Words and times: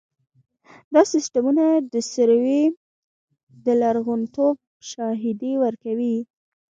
دا 0.93 1.01
سیستمونه 1.13 1.65
د 1.93 1.95
سروې 2.13 2.61
د 3.65 3.67
لرغونتوب 3.81 4.55
شاهدي 4.89 5.53
ورکوي 5.63 6.17